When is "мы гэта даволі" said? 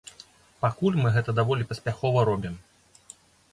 1.01-1.69